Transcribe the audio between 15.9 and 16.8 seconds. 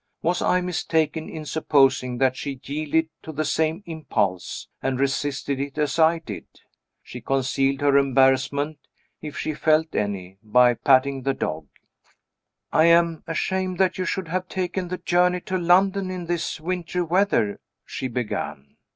in this